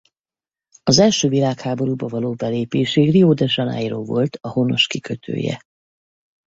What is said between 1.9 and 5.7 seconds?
való belépésig Rio de Janeiró volt a honos kikötője.